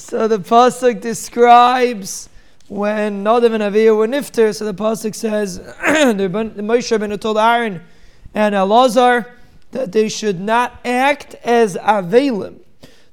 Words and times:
So 0.00 0.26
the 0.26 0.38
pasuk 0.38 1.00
describes 1.00 2.28
when 2.68 3.22
Nadav 3.22 3.52
and 3.52 3.62
Avihu 3.62 3.96
were 3.96 4.08
nifter. 4.08 4.52
So 4.56 4.64
the 4.64 4.74
pasuk 4.74 5.14
says 5.14 5.58
the 5.58 5.62
Moshe 5.62 6.98
Rabbeinu 6.98 7.20
told 7.20 7.38
Aaron 7.38 7.80
and 8.34 8.54
Elazar 8.54 9.30
that 9.70 9.92
they 9.92 10.08
should 10.08 10.40
not 10.40 10.80
act 10.84 11.34
as 11.44 11.76
avelim. 11.76 12.58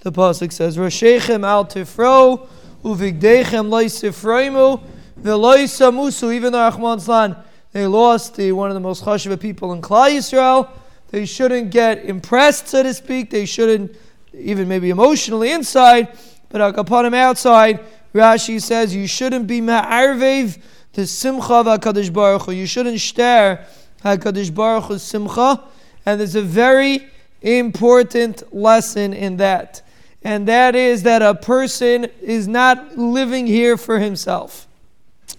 The 0.00 0.12
pasuk 0.12 0.52
says, 0.52 0.76
"Roshechem 0.76 1.44
al 1.44 1.64
tifro 1.64 2.46
uvigdechem 2.84 3.70
loisifreimu 3.70 4.80
veloisamusu." 5.20 6.32
Even 6.32 6.52
though 6.52 6.70
Achman 6.70 7.42
they 7.72 7.86
lost 7.86 8.36
the 8.36 8.52
one 8.52 8.70
of 8.70 8.74
the 8.74 8.80
most 8.80 9.04
chashuva 9.04 9.40
people 9.40 9.72
in 9.72 9.80
Klal 9.80 10.12
Yisrael, 10.12 10.68
they 11.08 11.24
shouldn't 11.24 11.70
get 11.70 12.04
impressed, 12.04 12.68
so 12.68 12.84
to 12.84 12.94
speak. 12.94 13.30
They 13.30 13.46
shouldn't 13.46 13.96
even 14.36 14.68
maybe 14.68 14.90
emotionally 14.90 15.50
inside, 15.50 16.16
but 16.54 16.60
uh, 16.60 16.72
upon 16.80 17.04
him 17.04 17.14
outside. 17.14 17.80
Rashi 18.14 18.62
says 18.62 18.94
you 18.94 19.08
shouldn't 19.08 19.48
be 19.48 19.60
ma'arvev 19.60 20.56
the 20.92 21.04
simcha 21.04 21.52
of 21.52 21.66
HaKadosh 21.66 22.12
Baruch 22.12 22.42
Hu. 22.42 22.52
You 22.52 22.64
shouldn't 22.64 23.00
stare 23.00 23.66
HaKadosh 24.04 24.54
Baruch 24.54 24.84
Hu's 24.84 25.02
simcha. 25.02 25.64
And 26.06 26.20
there's 26.20 26.36
a 26.36 26.42
very 26.42 27.08
important 27.42 28.54
lesson 28.54 29.12
in 29.12 29.38
that. 29.38 29.82
And 30.22 30.46
that 30.46 30.76
is 30.76 31.02
that 31.02 31.22
a 31.22 31.34
person 31.34 32.04
is 32.22 32.46
not 32.46 32.96
living 32.96 33.48
here 33.48 33.76
for 33.76 33.98
himself. 33.98 34.68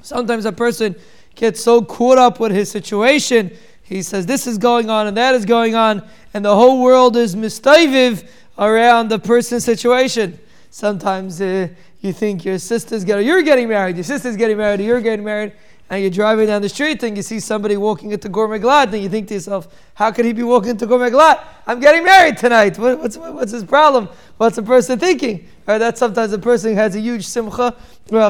Sometimes 0.02 0.44
a 0.44 0.52
person 0.52 0.98
gets 1.34 1.64
so 1.64 1.82
caught 1.82 2.18
up 2.18 2.42
with 2.42 2.52
his 2.52 2.70
situation, 2.70 3.56
he 3.84 4.02
says 4.02 4.26
this 4.26 4.48
is 4.48 4.58
going 4.58 4.90
on 4.90 5.08
and 5.08 5.16
that 5.16 5.34
is 5.34 5.46
going 5.46 5.76
on, 5.76 6.06
and 6.34 6.44
the 6.44 6.54
whole 6.54 6.82
world 6.82 7.16
is 7.16 7.38
mistaiviv 7.38 8.28
around 8.58 9.08
the 9.08 9.20
person's 9.20 9.64
situation. 9.64 10.40
Sometimes 10.76 11.40
uh, 11.40 11.70
you 12.02 12.12
think 12.12 12.44
your 12.44 12.60
sister's 12.60 13.06
getting, 13.06 13.26
you're 13.26 13.44
getting 13.44 13.70
married, 13.70 13.96
your 13.96 14.04
sister's 14.04 14.36
getting 14.36 14.58
married, 14.58 14.82
you're 14.82 15.00
getting 15.00 15.24
married, 15.24 15.54
and 15.90 16.02
you're 16.02 16.12
driving 16.12 16.48
down 16.48 16.62
the 16.62 16.68
street 16.68 17.02
and 17.04 17.16
you 17.16 17.24
see 17.24 17.40
somebody 17.40 17.78
walking 17.78 18.12
into 18.12 18.28
Gourmet 18.28 18.60
Glatt, 18.60 18.92
and 18.92 19.02
you 19.02 19.08
think 19.08 19.30
to 19.30 19.36
yourself, 19.36 19.74
how 19.94 20.12
could 20.12 20.26
he 20.26 20.34
be 20.34 20.44
walking 20.44 20.72
into 20.72 20.86
Gourmet 20.86 21.12
Glatt? 21.12 21.42
I'm 21.66 21.80
getting 21.80 22.04
married 22.04 22.36
tonight. 22.36 22.78
What, 22.78 23.00
what's, 23.00 23.16
what's 23.16 23.54
his 23.54 23.64
problem? 23.64 24.10
What's 24.36 24.58
the 24.58 24.64
person 24.64 25.00
thinking? 25.00 25.48
Right, 25.66 25.78
that's 25.78 25.98
sometimes 25.98 26.34
a 26.34 26.40
person 26.40 26.76
has 26.76 26.94
a 26.94 27.00
huge 27.00 27.26
simcha, 27.26 27.74
a 28.12 28.30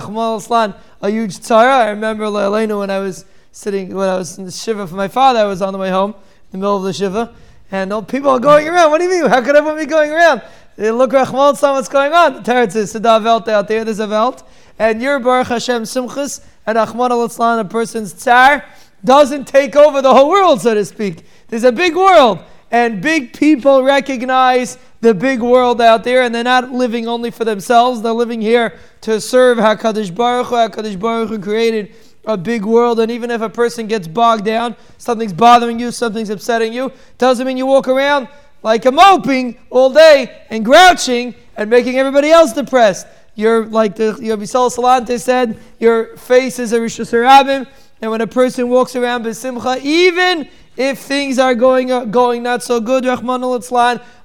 huge 1.09 1.39
tzara. 1.39 1.79
I 1.79 1.89
remember 1.89 2.25
Leilena 2.25 2.77
when 2.77 2.91
I 2.91 2.99
was 2.99 3.25
sitting, 3.53 3.91
when 3.95 4.07
I 4.07 4.17
was 4.17 4.37
in 4.37 4.45
the 4.45 4.51
shiva 4.51 4.85
for 4.85 4.93
my 4.93 5.07
father, 5.07 5.39
I 5.39 5.45
was 5.45 5.63
on 5.63 5.73
the 5.73 5.79
way 5.79 5.89
home 5.89 6.11
in 6.11 6.19
the 6.51 6.57
middle 6.59 6.77
of 6.77 6.83
the 6.83 6.93
shiva, 6.93 7.33
and 7.71 7.91
all 7.91 8.03
people 8.03 8.29
are 8.29 8.39
going 8.39 8.67
around. 8.67 8.91
What 8.91 8.99
do 8.99 9.05
you 9.05 9.09
mean? 9.09 9.27
How 9.31 9.41
could 9.41 9.55
everyone 9.55 9.79
be 9.79 9.87
going 9.87 10.11
around? 10.11 10.43
Eh, 10.77 10.91
look, 10.91 11.13
Rahman, 11.13 11.55
what's 11.55 11.87
going 11.87 12.11
on. 12.11 12.33
The 12.33 12.39
Teretz 12.41 12.75
is 12.75 12.93
Siddha 12.93 13.23
Welt 13.23 13.47
out 13.47 13.69
there, 13.69 13.85
there's 13.85 13.99
a 14.01 14.07
Welt. 14.07 14.45
And 14.77 15.01
your 15.01 15.19
Baruch 15.19 15.47
Hashem 15.47 15.83
Simchus 15.83 16.45
and 16.65 16.77
Ahmad 16.77 17.13
al 17.13 17.59
a 17.59 17.65
person's 17.65 18.11
tsar, 18.11 18.65
doesn't 19.01 19.45
take 19.45 19.77
over 19.77 20.01
the 20.01 20.13
whole 20.13 20.29
world, 20.29 20.61
so 20.61 20.73
to 20.73 20.83
speak. 20.83 21.23
There's 21.47 21.63
a 21.63 21.71
big 21.71 21.95
world, 21.95 22.39
and 22.71 23.01
big 23.01 23.31
people 23.31 23.83
recognize 23.83 24.77
the 24.99 25.13
big 25.13 25.39
world 25.39 25.79
out 25.79 26.03
there, 26.03 26.23
and 26.23 26.35
they're 26.35 26.43
not 26.43 26.71
living 26.71 27.07
only 27.07 27.31
for 27.31 27.45
themselves. 27.45 28.01
They're 28.01 28.11
living 28.11 28.41
here 28.41 28.77
to 29.01 29.21
serve 29.21 29.57
Hakadosh 29.57 30.13
Baruch 30.13 30.47
Hu. 30.47 30.55
Hakadosh 30.55 30.99
Baruch 30.99 31.29
Hu 31.29 31.39
created 31.39 31.95
a 32.25 32.35
big 32.35 32.65
world, 32.65 32.99
and 32.99 33.09
even 33.11 33.31
if 33.31 33.39
a 33.39 33.49
person 33.49 33.87
gets 33.87 34.09
bogged 34.09 34.43
down, 34.43 34.75
something's 34.97 35.31
bothering 35.31 35.79
you, 35.79 35.91
something's 35.91 36.29
upsetting 36.29 36.73
you, 36.73 36.91
doesn't 37.17 37.47
mean 37.47 37.55
you 37.55 37.65
walk 37.65 37.87
around 37.87 38.27
like 38.65 38.83
a 38.85 38.91
moping 38.91 39.55
all 39.69 39.91
day 39.91 40.41
and 40.49 40.65
grouching 40.65 41.35
and 41.55 41.69
making 41.69 41.97
everybody 41.97 42.31
else 42.31 42.51
depressed. 42.51 43.05
You're 43.35 43.67
like 43.67 43.95
the 43.95 44.17
your 44.19 44.37
Bisol 44.37 44.75
Salanter 44.75 45.19
said, 45.21 45.59
your 45.79 46.17
face 46.17 46.57
is 46.57 46.73
a 46.73 46.79
Rishus 46.79 47.11
Harabim, 47.13 47.67
and 48.01 48.09
when 48.09 48.21
a 48.21 48.27
person 48.27 48.67
walks 48.69 48.95
around 48.95 49.23
besimcha, 49.23 49.81
even 49.81 50.49
if 50.77 50.97
things 50.97 51.37
are 51.37 51.53
going 51.53 51.91
uh, 51.91 52.05
going 52.05 52.41
not 52.41 52.63
so 52.63 52.81
good, 52.81 53.05
Rahman 53.05 53.43
al 53.43 53.61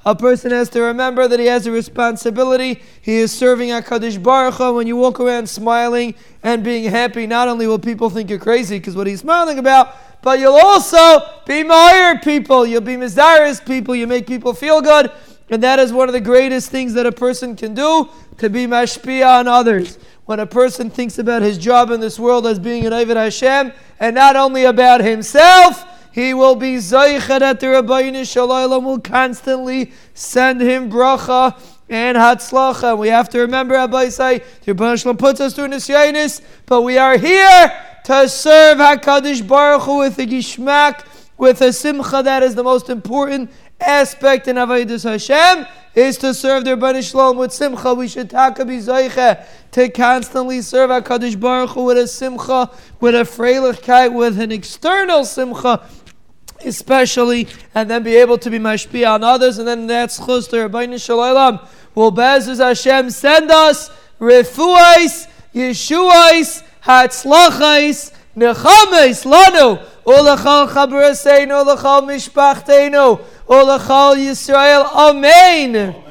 a 0.06 0.16
person 0.16 0.52
has 0.52 0.70
to 0.70 0.80
remember 0.80 1.28
that 1.28 1.38
he 1.38 1.44
has 1.44 1.66
a 1.66 1.70
responsibility. 1.70 2.80
He 3.02 3.16
is 3.16 3.32
serving 3.32 3.68
HaKadosh 3.68 4.22
Baruch 4.22 4.54
Hu. 4.54 4.74
When 4.74 4.86
you 4.86 4.96
walk 4.96 5.20
around 5.20 5.50
smiling 5.50 6.14
and 6.42 6.64
being 6.64 6.84
happy, 6.84 7.26
not 7.26 7.48
only 7.48 7.66
will 7.66 7.78
people 7.78 8.08
think 8.08 8.30
you're 8.30 8.38
crazy 8.38 8.78
because 8.78 8.96
what 8.96 9.06
he's 9.06 9.20
smiling 9.20 9.58
about, 9.58 9.94
but 10.22 10.38
you'll 10.38 10.54
also 10.54 11.20
be 11.46 11.62
Meyer 11.62 12.18
people. 12.18 12.66
You'll 12.66 12.80
be 12.80 12.96
Mizaris 12.96 13.64
people. 13.64 13.94
You 13.94 14.06
make 14.06 14.26
people 14.26 14.52
feel 14.52 14.80
good. 14.80 15.10
And 15.50 15.62
that 15.62 15.78
is 15.78 15.92
one 15.92 16.08
of 16.08 16.12
the 16.12 16.20
greatest 16.20 16.70
things 16.70 16.94
that 16.94 17.06
a 17.06 17.12
person 17.12 17.56
can 17.56 17.74
do 17.74 18.08
to 18.38 18.48
be 18.48 18.66
mashpia 18.66 19.40
on 19.40 19.48
others. 19.48 19.98
When 20.26 20.38
a 20.38 20.46
person 20.46 20.90
thinks 20.90 21.18
about 21.18 21.42
his 21.42 21.58
job 21.58 21.90
in 21.90 22.00
this 22.00 22.18
world 22.18 22.46
as 22.46 22.58
being 22.60 22.86
an 22.86 22.92
Ovid 22.92 23.16
Hashem, 23.16 23.72
and 23.98 24.14
not 24.14 24.36
only 24.36 24.64
about 24.64 25.00
himself, 25.00 25.84
he 26.12 26.34
will 26.34 26.54
be 26.54 26.76
Zaychet 26.76 27.40
at 27.40 27.58
the 27.58 27.66
Ribbono 27.66 28.30
Shel 28.30 28.48
Olam 28.48 28.84
will 28.84 29.00
constantly 29.00 29.92
send 30.14 30.60
him 30.60 30.90
bracha 30.90 31.60
and 31.88 32.16
hatzlacha. 32.16 32.96
We 32.96 33.08
have 33.08 33.28
to 33.30 33.40
remember, 33.40 33.74
Rabbi 33.74 34.08
say, 34.08 34.38
the 34.64 34.74
Rabbeinu 34.74 35.18
puts 35.18 35.40
us 35.40 35.54
through 35.54 35.68
Nisyanis, 35.68 36.40
but 36.66 36.82
we 36.82 36.96
are 36.96 37.16
here 37.16 37.72
to 38.04 38.28
serve 38.28 38.78
HaKadosh 38.78 39.46
Baruch 39.46 39.82
Hu 39.82 39.98
with 39.98 40.18
a 40.18 40.26
gishmak, 40.26 41.06
with 41.36 41.60
a 41.60 41.72
simcha 41.72 42.22
that 42.22 42.42
is 42.42 42.54
the 42.54 42.62
most 42.62 42.90
important 42.90 43.50
aspect 43.80 44.48
in 44.48 44.56
Avodah 44.56 45.02
Hashem, 45.02 45.66
is 45.94 46.18
to 46.18 46.34
serve 46.34 46.64
their 46.64 46.76
Bani 46.76 47.02
Shalom 47.02 47.36
with 47.36 47.52
simcha. 47.52 47.94
We 47.94 48.08
should 48.08 48.30
taka 48.30 48.64
be 48.64 48.80
to 48.80 49.88
constantly 49.90 50.62
serve 50.62 50.90
HaKadosh 50.90 51.40
Baruch 51.40 51.70
Hu 51.70 51.84
with 51.84 51.98
a 51.98 52.06
simcha, 52.06 52.70
with 53.00 53.14
a 53.14 53.24
freilichkeit, 53.24 54.12
with 54.12 54.38
an 54.38 54.52
external 54.52 55.24
simcha, 55.24 55.88
especially, 56.64 57.48
and 57.74 57.90
then 57.90 58.02
be 58.02 58.16
able 58.16 58.38
to 58.38 58.50
be 58.50 58.58
mashpia 58.58 59.14
on 59.14 59.24
others, 59.24 59.58
and 59.58 59.66
then 59.66 59.86
that's 59.86 60.18
chus 60.18 60.46
to 60.48 60.56
Ribbono 60.56 61.02
Shel 61.02 61.18
Olam. 61.18 61.66
Will 61.94 62.12
Bezus 62.12 62.58
Hashem 62.58 63.10
send 63.10 63.50
us 63.50 63.90
refuais, 64.20 65.26
yeshuais, 65.54 66.62
Hatzlachais, 66.84 68.12
Nechames, 68.36 69.24
Lanu, 69.24 69.78
Ulachal 70.06 70.68
Chabraseinu, 70.68 71.64
Ulachal 71.64 72.02
Mishpachteinu, 72.06 73.20
Olachal 73.48 74.16
Yisrael, 74.16 74.86
Amen. 74.94 76.09